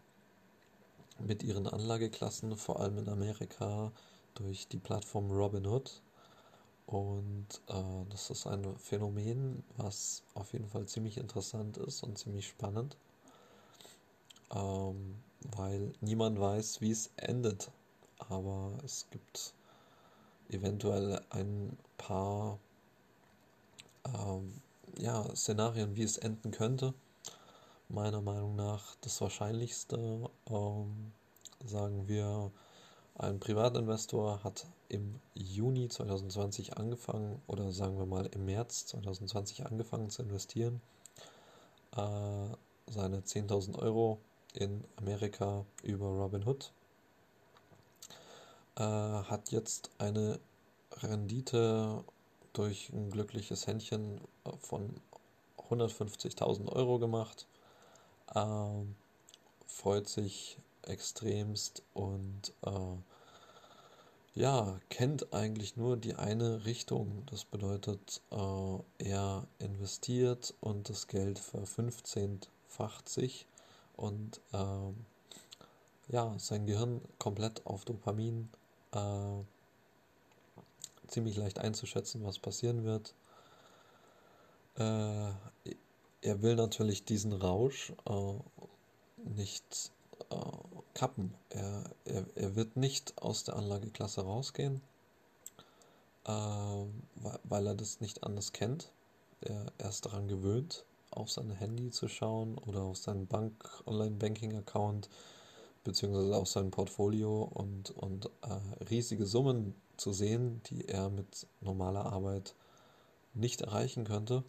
mit 1.19 1.43
ihren 1.43 1.67
Anlageklassen, 1.67 2.57
vor 2.57 2.79
allem 2.79 2.97
in 2.97 3.09
Amerika 3.09 3.91
durch 4.35 4.67
die 4.67 4.77
Plattform 4.77 5.31
Robinhood. 5.31 6.01
Und 6.89 7.45
äh, 7.67 8.05
das 8.09 8.31
ist 8.31 8.47
ein 8.47 8.75
Phänomen, 8.79 9.63
was 9.77 10.23
auf 10.33 10.53
jeden 10.53 10.67
Fall 10.67 10.87
ziemlich 10.87 11.17
interessant 11.17 11.77
ist 11.77 12.01
und 12.01 12.17
ziemlich 12.17 12.47
spannend. 12.47 12.97
Ähm, 14.51 15.21
weil 15.51 15.93
niemand 16.01 16.39
weiß, 16.39 16.81
wie 16.81 16.89
es 16.89 17.11
endet. 17.17 17.69
Aber 18.27 18.75
es 18.83 19.05
gibt 19.11 19.53
eventuell 20.49 21.21
ein 21.29 21.77
paar 21.99 22.57
ähm, 24.05 24.59
ja, 24.97 25.23
Szenarien, 25.35 25.95
wie 25.95 26.01
es 26.01 26.17
enden 26.17 26.49
könnte. 26.49 26.95
Meiner 27.87 28.23
Meinung 28.23 28.55
nach 28.55 28.95
das 29.01 29.21
Wahrscheinlichste, 29.21 30.27
ähm, 30.47 31.11
sagen 31.63 32.07
wir, 32.07 32.51
ein 33.19 33.39
Privatinvestor 33.41 34.45
hat 34.45 34.65
im 34.87 35.19
Juni 35.33 35.89
2020 35.89 36.77
angefangen 36.77 37.41
oder 37.47 37.73
sagen 37.73 37.97
wir 37.97 38.05
mal 38.05 38.25
im 38.27 38.45
März 38.45 38.85
2020 38.87 39.65
angefangen 39.65 40.09
zu 40.09 40.23
investieren. 40.23 40.81
Äh, 41.97 42.47
seine 42.87 43.19
10.000 43.19 43.77
Euro 43.77 44.19
in 44.53 44.85
Amerika 44.95 45.65
über 45.83 46.07
Robinhood. 46.07 46.71
Äh, 48.77 48.83
hat 48.83 49.51
jetzt 49.51 49.91
eine 49.97 50.39
Rendite 50.93 52.05
durch 52.53 52.89
ein 52.93 53.11
glückliches 53.11 53.67
Händchen 53.67 54.21
von 54.61 54.95
150.000 55.57 56.71
Euro 56.71 56.99
gemacht. 56.99 57.47
Äh, 58.33 58.85
freut 59.67 60.07
sich 60.07 60.57
extremst 60.83 61.83
und 61.93 62.53
äh, 62.65 62.97
ja, 64.35 64.79
kennt 64.89 65.33
eigentlich 65.33 65.75
nur 65.75 65.97
die 65.97 66.15
eine 66.15 66.65
Richtung. 66.65 67.23
Das 67.29 67.43
bedeutet, 67.45 68.21
äh, 68.31 68.77
er 69.09 69.47
investiert 69.59 70.53
und 70.61 70.89
das 70.89 71.07
Geld 71.07 71.39
verfünfzehnfacht 71.39 73.09
sich 73.09 73.45
und 73.95 74.39
ähm, 74.53 75.05
ja, 76.07 76.33
sein 76.37 76.65
Gehirn 76.65 77.01
komplett 77.17 77.65
auf 77.65 77.85
Dopamin 77.85 78.49
äh, 78.93 79.43
ziemlich 81.07 81.35
leicht 81.37 81.59
einzuschätzen, 81.59 82.23
was 82.23 82.39
passieren 82.39 82.83
wird. 82.85 83.13
Äh, 84.77 85.33
er 86.21 86.41
will 86.41 86.55
natürlich 86.55 87.05
diesen 87.05 87.33
Rausch 87.33 87.93
äh, 88.05 88.33
nicht 89.35 89.91
äh, 89.91 89.98
kappen. 90.93 91.33
Er, 91.49 91.83
er, 92.05 92.25
er 92.35 92.55
wird 92.55 92.75
nicht 92.75 93.21
aus 93.21 93.43
der 93.43 93.55
Anlageklasse 93.55 94.21
rausgehen, 94.21 94.81
äh, 96.25 96.31
weil 97.43 97.67
er 97.67 97.75
das 97.75 98.01
nicht 98.01 98.23
anders 98.23 98.51
kennt. 98.51 98.91
Er, 99.41 99.67
er 99.77 99.89
ist 99.89 100.05
daran 100.05 100.27
gewöhnt 100.27 100.85
auf 101.11 101.31
sein 101.31 101.49
Handy 101.51 101.89
zu 101.89 102.07
schauen 102.07 102.57
oder 102.57 102.81
auf 102.81 102.97
seinen 102.97 103.27
Bank 103.27 103.81
Online-Banking-Account 103.85 105.09
beziehungsweise 105.83 106.35
auf 106.35 106.47
sein 106.47 106.71
Portfolio 106.71 107.43
und, 107.43 107.91
und 107.91 108.29
äh, 108.41 108.83
riesige 108.89 109.25
Summen 109.25 109.73
zu 109.97 110.13
sehen, 110.13 110.61
die 110.69 110.87
er 110.87 111.09
mit 111.09 111.47
normaler 111.61 112.05
Arbeit 112.05 112.53
nicht 113.33 113.61
erreichen 113.61 114.03
könnte. 114.03 114.43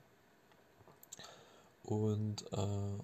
Und 1.83 2.45
äh, 2.53 2.99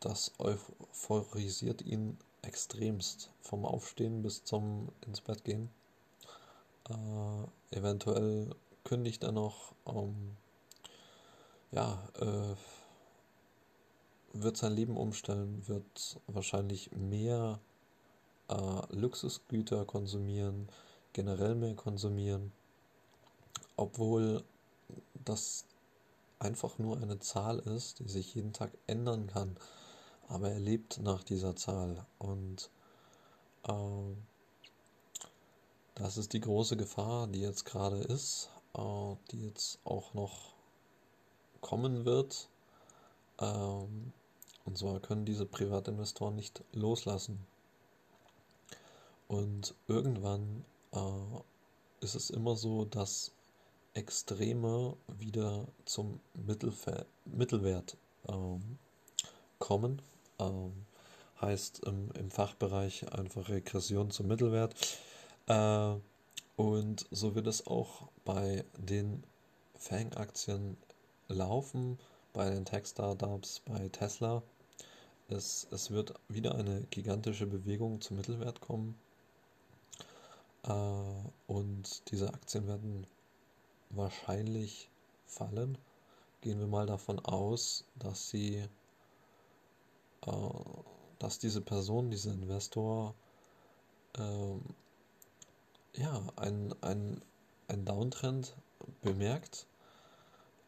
das 0.00 0.32
euphorisiert 0.38 1.82
ihn 1.82 2.18
extremst 2.42 3.30
vom 3.40 3.64
Aufstehen 3.64 4.22
bis 4.22 4.44
zum 4.44 4.88
ins 5.06 5.20
Bett 5.20 5.44
gehen. 5.44 5.70
Äh, 6.88 7.76
eventuell 7.76 8.54
kündigt 8.84 9.24
er 9.24 9.32
noch, 9.32 9.74
ähm, 9.86 10.36
ja, 11.72 12.08
äh, 12.20 12.54
wird 14.32 14.56
sein 14.56 14.72
Leben 14.72 14.96
umstellen, 14.96 15.62
wird 15.66 16.20
wahrscheinlich 16.26 16.92
mehr 16.92 17.58
äh, 18.48 18.94
Luxusgüter 18.94 19.84
konsumieren, 19.84 20.68
generell 21.12 21.54
mehr 21.54 21.74
konsumieren, 21.74 22.52
obwohl 23.76 24.44
das 25.24 25.64
einfach 26.38 26.78
nur 26.78 26.96
eine 26.96 27.18
Zahl 27.18 27.58
ist, 27.58 27.98
die 27.98 28.08
sich 28.08 28.34
jeden 28.34 28.52
Tag 28.52 28.70
ändern 28.86 29.26
kann. 29.26 29.56
Aber 30.28 30.50
er 30.50 30.60
lebt 30.60 31.00
nach 31.00 31.24
dieser 31.24 31.56
Zahl 31.56 32.04
und 32.18 32.70
äh, 33.66 33.72
das 35.94 36.16
ist 36.16 36.32
die 36.32 36.40
große 36.40 36.76
Gefahr, 36.76 37.26
die 37.26 37.40
jetzt 37.40 37.64
gerade 37.64 37.98
ist, 37.98 38.50
äh, 38.74 39.16
die 39.30 39.46
jetzt 39.46 39.78
auch 39.84 40.14
noch 40.14 40.52
kommen 41.60 42.04
wird. 42.04 42.48
Ähm, 43.40 44.12
und 44.64 44.78
zwar 44.78 45.00
können 45.00 45.24
diese 45.24 45.46
Privatinvestoren 45.46 46.36
nicht 46.36 46.62
loslassen. 46.72 47.46
Und 49.28 49.74
irgendwann 49.88 50.64
äh, 50.92 51.40
ist 52.00 52.14
es 52.14 52.30
immer 52.30 52.56
so, 52.56 52.84
dass 52.84 53.32
Extreme 53.94 54.96
wieder 55.18 55.66
zum 55.84 56.20
Mittelfe 56.34 57.06
Mittelwert 57.24 57.96
ähm, 58.28 58.78
kommen. 59.58 60.00
Ähm, 60.38 60.86
heißt 61.40 61.84
im, 61.84 62.10
im, 62.12 62.30
Fachbereich 62.30 63.12
einfach 63.12 63.48
Regression 63.48 64.10
zum 64.10 64.26
Mittelwert. 64.26 64.74
Äh, 65.46 65.94
und 66.56 67.06
so 67.10 67.34
wird 67.34 67.46
es 67.46 67.66
auch 67.66 68.08
bei 68.24 68.64
den 68.76 69.22
Fang-Aktien 69.76 70.76
laufen, 71.28 71.98
bei 72.32 72.50
den 72.50 72.64
Tech-Startups, 72.64 73.60
bei 73.66 73.88
Tesla. 73.88 74.42
Es, 75.28 75.66
es 75.70 75.90
wird 75.90 76.14
wieder 76.28 76.54
eine 76.54 76.82
gigantische 76.90 77.46
Bewegung 77.46 78.00
zum 78.00 78.16
Mittelwert 78.16 78.60
kommen. 78.60 78.98
Äh, 80.64 80.72
und 81.46 82.10
diese 82.10 82.32
Aktien 82.32 82.66
werden 82.66 83.06
wahrscheinlich 83.90 84.88
fallen. 85.26 85.78
Gehen 86.40 86.58
wir 86.60 86.66
mal 86.66 86.86
davon 86.86 87.18
aus, 87.20 87.84
dass 87.96 88.30
sie, 88.30 88.64
äh, 90.26 90.30
dass 91.18 91.38
diese 91.38 91.60
Person, 91.60 92.10
dieser 92.10 92.32
Investor, 92.32 93.14
äh, 94.16 96.00
ja, 96.00 96.22
ein, 96.36 96.74
ein, 96.80 97.22
ein 97.68 97.84
Downtrend 97.84 98.54
bemerkt, 99.02 99.66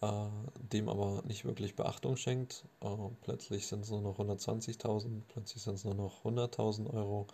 äh, 0.00 0.26
dem 0.72 0.88
aber 0.88 1.22
nicht 1.22 1.44
wirklich 1.44 1.76
Beachtung 1.76 2.16
schenkt. 2.16 2.64
Äh, 2.80 2.86
plötzlich 3.22 3.66
sind 3.66 3.84
es 3.84 3.90
nur 3.90 4.02
noch 4.02 4.18
120.000, 4.18 5.22
plötzlich 5.28 5.62
sind 5.62 5.74
es 5.74 5.84
nur 5.84 5.94
noch 5.94 6.24
100.000 6.24 6.92
Euro 6.92 7.26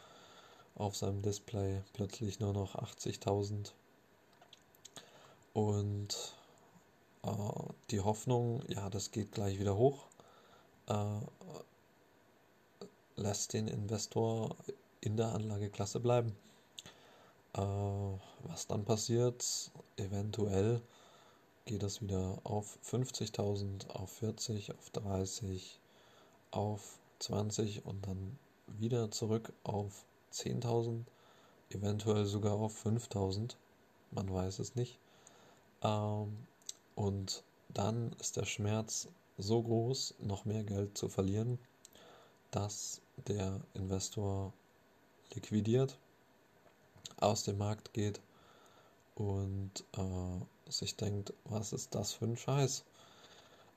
auf 0.75 0.97
seinem 0.97 1.23
Display, 1.23 1.83
plötzlich 1.95 2.39
nur 2.39 2.53
noch 2.53 2.75
80.000 2.77 3.73
und 5.55 6.35
äh, 7.23 7.29
die 7.91 8.01
Hoffnung, 8.01 8.63
ja, 8.69 8.91
das 8.91 9.11
geht 9.11 9.33
gleich 9.33 9.59
wieder 9.59 9.75
hoch, 9.77 10.07
lässt 13.17 13.53
den 13.53 13.69
Investor 13.69 14.57
in 15.01 15.17
der 15.17 15.33
Anlageklasse 15.33 16.01
bleiben. 16.01 16.37
Äh, 17.55 17.61
was 17.61 18.67
dann 18.67 18.85
passiert, 18.85 19.71
eventuell 19.97 20.81
geht 21.65 21.83
das 21.83 22.01
wieder 22.01 22.39
auf 22.45 22.79
50.000, 22.85 23.89
auf 23.91 24.11
40, 24.11 24.73
auf 24.73 24.91
30, 24.91 25.81
auf 26.51 26.99
20 27.19 27.85
und 27.85 28.07
dann 28.07 28.39
wieder 28.67 29.11
zurück 29.11 29.53
auf 29.65 30.05
10.000, 30.33 31.03
eventuell 31.71 32.27
sogar 32.27 32.55
auf 32.55 32.85
5.000. 32.85 33.57
Man 34.13 34.33
weiß 34.33 34.59
es 34.61 34.75
nicht. 34.75 34.99
Ähm, 35.83 36.37
und 36.95 37.43
dann 37.69 38.13
ist 38.21 38.37
der 38.37 38.45
Schmerz 38.45 39.09
so 39.39 39.63
groß, 39.63 40.15
noch 40.21 40.45
mehr 40.45 40.65
Geld 40.65 40.97
zu 40.97 41.09
verlieren, 41.09 41.59
dass 42.51 43.01
der 43.17 43.61
Investor 43.75 44.53
liquidiert, 45.35 45.99
aus 47.19 47.45
dem 47.45 47.59
Markt 47.59 47.93
geht 47.93 48.21
und 49.15 49.85
äh, 49.97 50.71
sich 50.71 50.97
denkt, 50.97 51.33
was 51.45 51.73
ist 51.73 51.95
das 51.95 52.13
für 52.13 52.27
ein 52.27 52.37
Scheiß? 52.37 52.85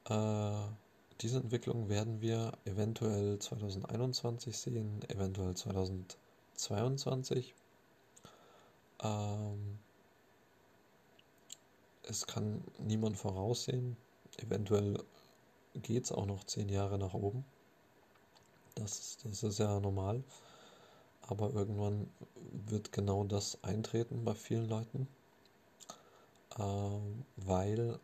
Äh, 0.10 0.52
diese 1.22 1.40
Entwicklung 1.40 1.90
werden 1.90 2.22
wir 2.22 2.54
eventuell 2.66 3.40
2021 3.40 4.58
sehen, 4.58 5.02
eventuell 5.10 5.54
2022. 5.56 7.54
Ähm, 9.02 9.80
es 12.04 12.26
kann 12.26 12.64
niemand 12.80 13.18
voraussehen. 13.18 13.98
Eventuell 14.38 15.04
geht 15.76 16.06
es 16.06 16.12
auch 16.12 16.26
noch 16.26 16.44
zehn 16.46 16.70
Jahre 16.70 16.98
nach 16.98 17.14
oben. 17.14 17.46
Das, 18.76 19.18
das 19.24 19.44
ist 19.44 19.60
ja 19.60 19.80
normal. 19.80 20.24
Aber 21.22 21.54
irgendwann 21.54 22.10
wird 22.68 22.92
genau 22.92 23.24
das 23.24 23.64
eintreten 23.64 24.26
bei 24.26 24.34
vielen 24.34 24.68
Leuten, 24.68 25.08
äh, 26.58 26.64
weil 27.38 28.00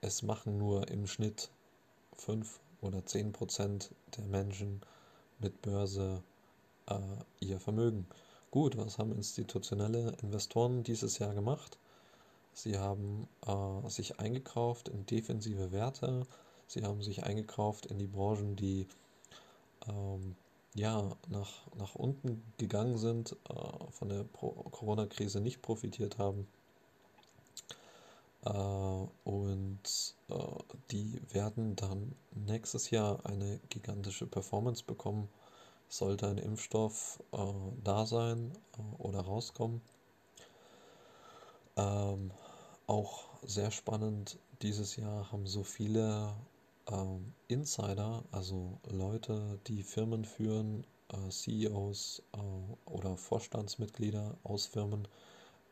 es 0.00 0.22
machen 0.22 0.58
nur 0.58 0.88
im 0.88 1.06
Schnitt 1.06 1.50
5 2.16 2.60
oder 2.80 3.04
10 3.04 3.32
Prozent 3.32 3.94
der 4.16 4.24
Menschen 4.24 4.80
mit 5.38 5.62
Börse 5.62 6.22
äh, 6.86 6.94
ihr 7.40 7.60
Vermögen. 7.60 8.06
Gut, 8.50 8.76
was 8.76 8.98
haben 8.98 9.12
institutionelle 9.12 10.16
Investoren 10.22 10.82
dieses 10.82 11.18
Jahr 11.18 11.34
gemacht? 11.34 11.78
Sie 12.52 12.78
haben 12.78 13.28
äh, 13.46 13.88
sich 13.88 14.18
eingekauft 14.20 14.88
in 14.88 15.06
defensive 15.06 15.70
Werte. 15.70 16.26
Sie 16.66 16.82
haben 16.82 17.02
sich 17.02 17.24
eingekauft 17.24 17.86
in 17.86 17.98
die 17.98 18.06
Branchen, 18.06 18.56
die 18.56 18.86
ähm, 19.88 20.36
ja, 20.74 21.16
nach, 21.28 21.66
nach 21.76 21.94
unten 21.94 22.42
gegangen 22.58 22.98
sind, 22.98 23.36
äh, 23.48 23.90
von 23.90 24.08
der 24.08 24.24
Corona-Krise 24.24 25.40
nicht 25.40 25.62
profitiert 25.62 26.18
haben. 26.18 26.46
Äh, 28.44 28.50
und 29.24 30.14
äh, 30.28 30.34
die 30.90 31.20
werden 31.32 31.76
dann 31.76 32.14
nächstes 32.34 32.90
Jahr 32.90 33.24
eine 33.26 33.60
gigantische 33.70 34.26
Performance 34.26 34.84
bekommen. 34.84 35.28
Sollte 35.88 36.28
ein 36.28 36.38
Impfstoff 36.38 37.22
äh, 37.32 37.38
da 37.82 38.06
sein 38.06 38.52
äh, 38.78 39.02
oder 39.02 39.20
rauskommen. 39.20 39.80
Ähm, 41.76 42.30
auch 42.86 43.24
sehr 43.42 43.70
spannend, 43.70 44.38
dieses 44.62 44.96
Jahr 44.96 45.30
haben 45.30 45.46
so 45.46 45.62
viele 45.62 46.34
ähm, 46.90 47.34
Insider, 47.48 48.24
also 48.32 48.78
Leute, 48.90 49.58
die 49.66 49.82
Firmen 49.82 50.24
führen, 50.24 50.84
äh, 51.08 51.28
CEOs 51.30 52.22
äh, 52.32 52.38
oder 52.90 53.16
Vorstandsmitglieder 53.16 54.36
aus 54.44 54.66
Firmen, 54.66 55.08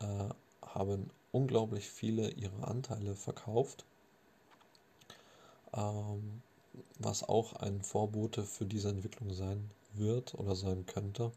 äh, 0.00 0.28
haben 0.62 1.10
unglaublich 1.32 1.88
viele 1.88 2.30
ihrer 2.30 2.68
Anteile 2.68 3.14
verkauft, 3.14 3.84
ähm, 5.74 6.42
was 6.98 7.26
auch 7.28 7.52
ein 7.54 7.82
Vorbote 7.82 8.44
für 8.44 8.66
diese 8.66 8.88
Entwicklung 8.90 9.32
sein 9.32 9.70
wird 9.94 10.34
oder 10.34 10.54
sein 10.56 10.84
könnte. 10.86 11.32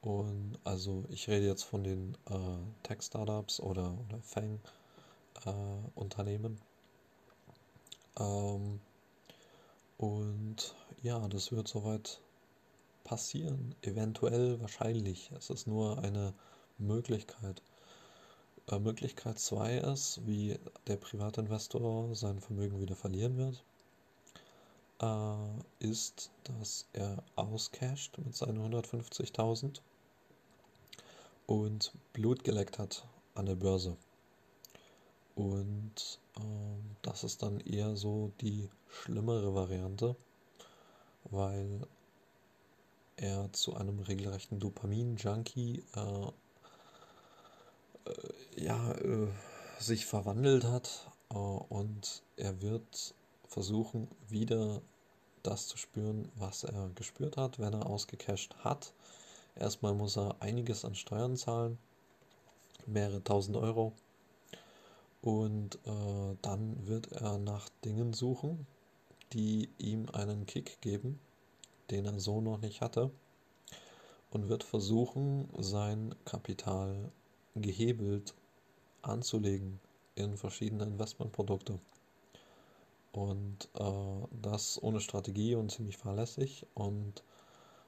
Und 0.00 0.58
also 0.64 1.04
ich 1.10 1.28
rede 1.28 1.46
jetzt 1.46 1.62
von 1.62 1.84
den 1.84 2.16
äh, 2.28 2.58
Tech-Startups 2.82 3.60
oder, 3.60 3.96
oder 4.08 4.18
Fang-Unternehmen. 4.22 6.56
Äh, 6.56 6.71
ähm, 8.18 8.80
und 9.98 10.74
ja, 11.02 11.28
das 11.28 11.52
wird 11.52 11.68
soweit 11.68 12.20
passieren. 13.04 13.74
Eventuell, 13.82 14.60
wahrscheinlich. 14.60 15.30
Es 15.36 15.50
ist 15.50 15.66
nur 15.66 15.98
eine 15.98 16.34
Möglichkeit. 16.78 17.62
Äh, 18.68 18.78
Möglichkeit 18.78 19.38
2 19.38 19.78
ist, 19.78 20.20
wie 20.26 20.58
der 20.86 20.96
Privatinvestor 20.96 22.14
sein 22.14 22.40
Vermögen 22.40 22.80
wieder 22.80 22.96
verlieren 22.96 23.36
wird, 23.36 23.64
äh, 25.00 25.86
ist, 25.86 26.30
dass 26.44 26.86
er 26.92 27.22
auscasht 27.36 28.18
mit 28.18 28.36
seinen 28.36 28.58
150.000 28.58 29.80
und 31.46 31.92
Blut 32.12 32.44
geleckt 32.44 32.78
hat 32.78 33.04
an 33.34 33.46
der 33.46 33.56
Börse. 33.56 33.96
Und 35.34 36.18
ähm, 36.36 36.96
das 37.02 37.24
ist 37.24 37.42
dann 37.42 37.60
eher 37.60 37.96
so 37.96 38.32
die 38.40 38.68
schlimmere 38.88 39.54
Variante, 39.54 40.14
weil 41.24 41.86
er 43.16 43.52
zu 43.52 43.74
einem 43.74 44.00
regelrechten 44.00 44.58
Dopamin-Junkie 44.58 45.84
äh, 45.94 46.30
äh, 48.04 48.64
ja, 48.64 48.92
äh, 48.92 49.28
sich 49.78 50.06
verwandelt 50.06 50.64
hat 50.64 51.08
äh, 51.30 51.34
und 51.34 52.22
er 52.36 52.60
wird 52.62 53.14
versuchen, 53.48 54.08
wieder 54.28 54.80
das 55.42 55.66
zu 55.66 55.76
spüren, 55.76 56.30
was 56.36 56.64
er 56.64 56.90
gespürt 56.94 57.36
hat, 57.36 57.58
wenn 57.58 57.74
er 57.74 57.86
ausgecasht 57.86 58.54
hat. 58.62 58.92
Erstmal 59.54 59.94
muss 59.94 60.16
er 60.16 60.36
einiges 60.40 60.84
an 60.84 60.94
Steuern 60.94 61.36
zahlen, 61.36 61.78
mehrere 62.86 63.22
tausend 63.22 63.56
Euro. 63.56 63.92
Und 65.22 65.76
äh, 65.86 66.36
dann 66.42 66.86
wird 66.86 67.12
er 67.12 67.38
nach 67.38 67.68
Dingen 67.84 68.12
suchen, 68.12 68.66
die 69.32 69.70
ihm 69.78 70.08
einen 70.12 70.46
Kick 70.46 70.80
geben, 70.80 71.20
den 71.90 72.04
er 72.04 72.18
so 72.18 72.40
noch 72.40 72.60
nicht 72.60 72.80
hatte. 72.80 73.10
Und 74.30 74.48
wird 74.48 74.64
versuchen, 74.64 75.48
sein 75.58 76.14
Kapital 76.24 77.10
gehebelt 77.54 78.34
anzulegen 79.02 79.78
in 80.14 80.36
verschiedene 80.36 80.84
Investmentprodukte. 80.84 81.78
Und 83.12 83.68
äh, 83.74 84.26
das 84.42 84.82
ohne 84.82 85.00
Strategie 85.00 85.54
und 85.54 85.70
ziemlich 85.70 85.98
fahrlässig 85.98 86.66
und 86.74 87.22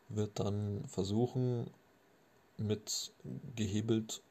wird 0.09 0.39
dann 0.39 0.85
versuchen, 0.87 1.71
mit 2.59 3.13
gehebelt, 3.57 4.23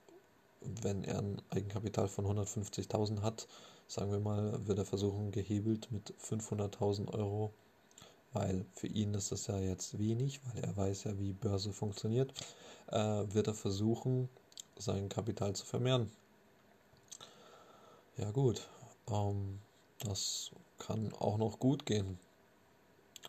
wenn 0.81 1.03
er 1.03 1.19
ein 1.19 1.41
Eigenkapital 1.49 2.07
von 2.07 2.25
150.000 2.25 3.21
hat, 3.21 3.47
sagen 3.87 4.11
wir 4.11 4.19
mal, 4.19 4.67
wird 4.67 4.79
er 4.79 4.85
versuchen, 4.85 5.31
gehebelt 5.31 5.91
mit 5.91 6.13
500.000 6.21 7.13
Euro, 7.13 7.53
weil 8.31 8.65
für 8.73 8.87
ihn 8.87 9.13
ist 9.13 9.31
das 9.31 9.47
ja 9.47 9.57
jetzt 9.59 9.99
wenig, 9.99 10.41
weil 10.47 10.63
er 10.63 10.75
weiß 10.75 11.05
ja, 11.05 11.19
wie 11.19 11.33
Börse 11.33 11.71
funktioniert, 11.71 12.33
äh, 12.87 12.97
wird 12.97 13.47
er 13.47 13.53
versuchen, 13.53 14.29
sein 14.77 15.09
Kapital 15.09 15.53
zu 15.53 15.65
vermehren. 15.65 16.11
Ja 18.17 18.31
gut, 18.31 18.67
ähm, 19.09 19.59
das 19.99 20.51
kann 20.79 21.13
auch 21.13 21.37
noch 21.37 21.59
gut 21.59 21.85
gehen. 21.85 22.19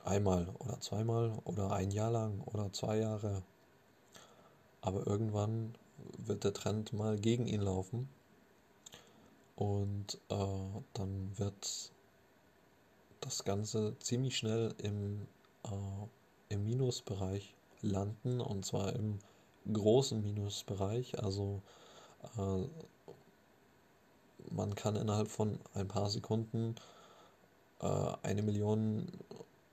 Einmal 0.05 0.49
oder 0.59 0.81
zweimal 0.81 1.39
oder 1.45 1.73
ein 1.73 1.91
Jahr 1.91 2.11
lang 2.11 2.41
oder 2.41 2.73
zwei 2.73 2.99
Jahre. 2.99 3.43
Aber 4.81 5.07
irgendwann 5.07 5.75
wird 6.19 6.45
der 6.45 6.53
Trend 6.53 6.93
mal 6.93 7.19
gegen 7.19 7.47
ihn 7.47 7.61
laufen 7.61 8.09
und 9.57 10.19
äh, 10.29 10.83
dann 10.95 11.33
wird 11.37 11.93
das 13.21 13.45
Ganze 13.45 13.97
ziemlich 14.01 14.37
schnell 14.37 14.75
im, 14.79 15.27
äh, 15.65 16.49
im 16.55 16.65
Minusbereich 16.65 17.55
landen 17.81 18.41
und 18.41 18.67
zwar 18.67 18.95
im 18.95 19.19
großen 19.73 20.21
Minusbereich. 20.21 21.23
Also 21.23 21.63
äh, 22.37 22.65
man 24.51 24.75
kann 24.75 24.97
innerhalb 24.97 25.29
von 25.29 25.59
ein 25.75 25.89
paar 25.89 26.11
Sekunden 26.11 26.75
äh, 27.81 28.13
eine 28.23 28.43
Million 28.43 29.07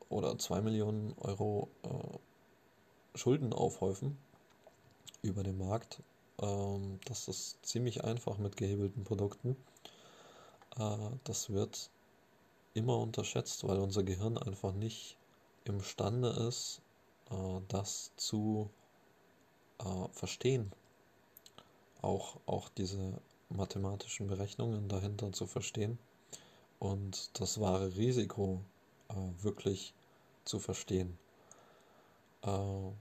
oder 0.09 0.37
zwei 0.37 0.61
Millionen 0.61 1.13
Euro 1.19 1.69
äh, 1.83 3.17
Schulden 3.17 3.53
aufhäufen 3.53 4.17
über 5.21 5.43
den 5.43 5.57
Markt. 5.57 6.01
Ähm, 6.39 6.99
das 7.05 7.27
ist 7.27 7.65
ziemlich 7.65 8.03
einfach 8.03 8.37
mit 8.37 8.57
gehebelten 8.57 9.03
Produkten. 9.03 9.55
Äh, 10.77 10.97
das 11.23 11.49
wird 11.49 11.89
immer 12.73 12.97
unterschätzt, 12.97 13.67
weil 13.67 13.79
unser 13.79 14.03
Gehirn 14.03 14.37
einfach 14.37 14.73
nicht 14.73 15.17
imstande 15.65 16.29
ist, 16.29 16.81
äh, 17.29 17.61
das 17.67 18.11
zu 18.17 18.69
äh, 19.79 20.07
verstehen. 20.13 20.71
Auch, 22.01 22.37
auch 22.45 22.69
diese 22.69 23.19
mathematischen 23.49 24.27
Berechnungen 24.27 24.87
dahinter 24.87 25.31
zu 25.31 25.45
verstehen 25.45 25.99
und 26.79 27.29
das 27.39 27.59
wahre 27.59 27.95
Risiko 27.95 28.61
äh, 29.09 29.43
wirklich 29.43 29.93
zu 30.45 30.59
verstehen. 30.59 31.17
Äh, 32.43 32.91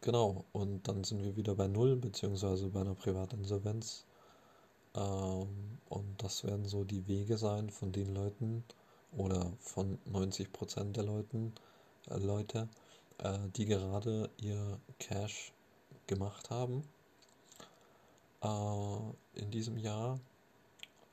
genau, 0.00 0.44
und 0.52 0.86
dann 0.88 1.04
sind 1.04 1.22
wir 1.22 1.36
wieder 1.36 1.54
bei 1.54 1.68
Null, 1.68 1.96
beziehungsweise 1.96 2.68
bei 2.68 2.80
einer 2.80 2.94
Privatinsolvenz. 2.94 4.04
Ähm, 4.94 5.78
und 5.88 6.22
das 6.22 6.44
werden 6.44 6.66
so 6.66 6.84
die 6.84 7.06
Wege 7.06 7.38
sein 7.38 7.70
von 7.70 7.92
den 7.92 8.14
Leuten 8.14 8.64
oder 9.16 9.52
von 9.60 9.98
90% 10.10 10.92
der 10.92 11.04
Leuten, 11.04 11.54
äh, 12.08 12.18
Leute, 12.18 12.68
äh, 13.18 13.38
die 13.56 13.66
gerade 13.66 14.30
ihr 14.38 14.78
Cash 14.98 15.52
gemacht 16.06 16.50
haben 16.50 16.82
äh, 18.42 19.40
in 19.40 19.50
diesem 19.50 19.78
Jahr. 19.78 20.20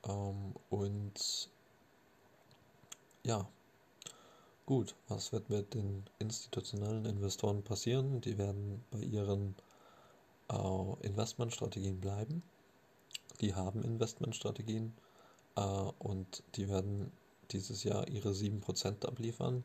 Ähm, 0.03 0.53
und 0.69 1.49
ja, 3.23 3.47
gut, 4.65 4.95
was 5.07 5.31
wird 5.31 5.49
mit 5.49 5.73
den 5.73 6.03
institutionellen 6.19 7.05
Investoren 7.05 7.63
passieren? 7.63 8.21
Die 8.21 8.37
werden 8.37 8.83
bei 8.91 8.99
ihren 8.99 9.55
äh, 10.49 11.05
Investmentstrategien 11.05 11.99
bleiben. 11.99 12.43
Die 13.41 13.53
haben 13.53 13.83
Investmentstrategien 13.83 14.93
äh, 15.55 15.61
und 15.61 16.43
die 16.55 16.69
werden 16.69 17.11
dieses 17.51 17.83
Jahr 17.83 18.07
ihre 18.07 18.29
7% 18.31 19.05
abliefern. 19.05 19.63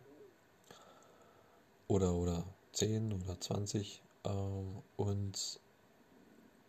Oder, 1.89 2.15
oder 2.15 2.45
10 2.73 3.13
oder 3.13 3.41
20. 3.41 4.03
Äh, 4.25 4.31
und 4.97 5.61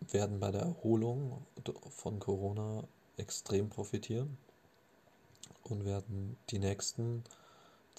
werden 0.09 0.39
bei 0.39 0.51
der 0.51 0.61
Erholung 0.61 1.45
von 1.89 2.19
Corona 2.19 2.83
extrem 3.17 3.69
profitieren 3.69 4.37
und 5.63 5.85
werden 5.85 6.37
die 6.49 6.57
nächsten 6.57 7.23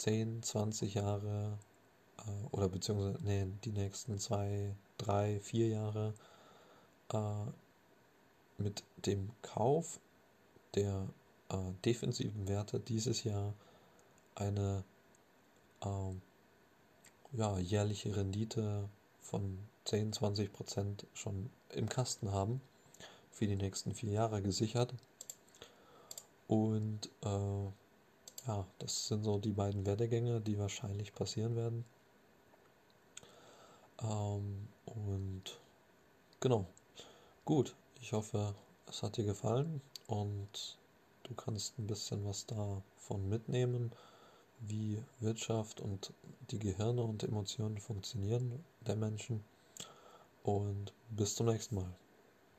10, 0.03 0.43
20 0.43 0.95
Jahre 0.95 1.59
äh, 2.19 2.47
oder 2.51 2.69
beziehungsweise 2.69 3.19
nee, 3.23 3.47
die 3.65 3.71
nächsten 3.71 4.19
2, 4.19 4.75
3, 4.99 5.39
4 5.39 5.69
Jahre 5.69 6.15
äh, 7.13 7.47
mit 8.59 8.83
dem 9.07 9.31
Kauf 9.43 10.01
der 10.75 11.09
äh, 11.51 11.57
defensiven 11.85 12.49
Werte 12.49 12.81
dieses 12.81 13.23
Jahr 13.23 13.55
eine 14.35 14.83
äh, 15.85 17.37
ja, 17.37 17.59
jährliche 17.59 18.17
Rendite 18.17 18.89
von 19.21 19.57
10, 19.85 20.15
20 20.15 20.53
Prozent 20.53 21.07
schon 21.15 21.49
im 21.71 21.89
Kasten 21.89 22.33
haben, 22.33 22.61
für 23.31 23.47
die 23.47 23.57
nächsten 23.57 23.95
vier 23.95 24.11
Jahre 24.11 24.43
gesichert. 24.43 24.95
Und 26.49 27.09
äh, 27.23 27.71
ja, 28.47 28.67
das 28.79 29.09
sind 29.09 29.25
so 29.25 29.39
die 29.39 29.53
beiden 29.53 29.87
Werdegänge, 29.87 30.41
die 30.41 30.59
wahrscheinlich 30.59 31.15
passieren 31.15 31.57
werden. 31.57 31.85
Ähm, 34.01 34.69
und 34.87 35.43
genau. 36.41 36.67
Gut, 37.45 37.75
ich 38.01 38.13
hoffe, 38.13 38.55
es 38.87 39.03
hat 39.03 39.17
dir 39.17 39.25
gefallen 39.25 39.81
und 40.07 40.79
du 41.25 41.35
kannst 41.35 41.79
ein 41.79 41.87
bisschen 41.87 42.25
was 42.25 42.47
davon 42.47 43.29
mitnehmen, 43.29 43.93
wie 44.61 45.03
Wirtschaft 45.21 45.81
und 45.81 46.13
die 46.51 46.59
Gehirne 46.59 47.03
und 47.03 47.23
Emotionen 47.23 47.79
funktionieren 47.79 48.65
der 48.81 48.97
Menschen. 48.97 49.45
Und 50.43 50.93
bis 51.11 51.37
zum 51.37 51.47
nächsten 51.47 51.77
Mal. 51.77 51.95